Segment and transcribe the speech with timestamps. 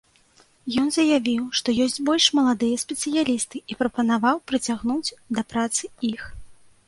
[0.83, 6.21] Ён заявіў, што ёсць больш маладыя спецыялісты, і прапанаваў прыцягнуць да працы іх.